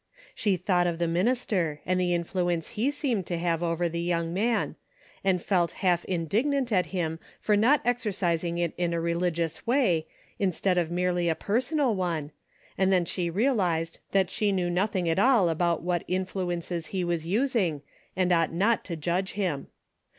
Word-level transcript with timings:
She 0.33 0.57
thought 0.57 0.87
of 0.87 0.97
the 0.97 1.07
minister 1.07 1.79
and 1.85 1.99
the 2.01 2.11
influence 2.11 2.69
he 2.69 2.89
seemed 2.89 3.27
to 3.27 3.37
have 3.37 3.61
over 3.61 3.87
the 3.87 4.01
young 4.01 4.33
man, 4.33 4.75
and 5.23 5.39
felt 5.39 5.73
half 5.85 6.05
indignant 6.05 6.71
at 6.71 6.87
him 6.87 7.19
for 7.39 7.55
not 7.55 7.81
exercising 7.85 8.57
it 8.57 8.73
in 8.79 8.95
a 8.95 8.99
religious 8.99 9.67
way, 9.67 10.07
instead 10.39 10.79
of 10.79 10.89
merely 10.89 11.29
a 11.29 11.35
personal 11.35 11.93
one, 11.93 12.31
and 12.79 12.91
then 12.91 13.05
she 13.05 13.29
realized 13.29 13.99
that 14.11 14.31
she 14.31 14.51
knew 14.51 14.71
nothing 14.71 15.07
at 15.07 15.19
all 15.19 15.55
ab^out 15.55 15.81
what 15.81 16.03
in 16.07 16.25
fluences 16.25 16.87
he 16.87 17.03
was 17.03 17.27
using, 17.27 17.83
and 18.15 18.31
ought 18.31 18.51
not 18.51 18.83
to 18.85 18.95
judge 18.95 19.33
him. 19.33 19.67